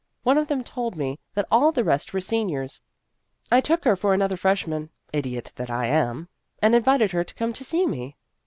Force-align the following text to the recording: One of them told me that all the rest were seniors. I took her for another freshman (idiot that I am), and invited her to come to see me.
One 0.23 0.39
of 0.39 0.47
them 0.47 0.63
told 0.63 0.95
me 0.95 1.19
that 1.35 1.45
all 1.51 1.71
the 1.71 1.83
rest 1.83 2.11
were 2.11 2.21
seniors. 2.21 2.81
I 3.51 3.61
took 3.61 3.83
her 3.85 3.95
for 3.95 4.15
another 4.15 4.35
freshman 4.35 4.89
(idiot 5.13 5.53
that 5.57 5.69
I 5.69 5.85
am), 5.85 6.27
and 6.59 6.73
invited 6.73 7.11
her 7.11 7.23
to 7.23 7.35
come 7.35 7.53
to 7.53 7.63
see 7.63 7.85
me. 7.85 8.17